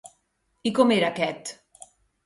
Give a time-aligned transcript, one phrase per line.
[0.69, 1.57] I com era aquest?